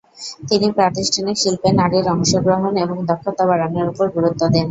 তিনি 0.49 0.67
প্রাতিষ্ঠানিক 0.77 1.35
শিল্পে 1.37 1.69
নারীর 1.79 2.05
অংশগ্রহণ 2.13 2.73
এবং 2.83 2.97
দক্ষতা 3.09 3.43
বাড়ানোর 3.49 3.87
ওপর 3.91 4.07
গুরুত্ব 4.15 4.41
দেন। 4.45 4.59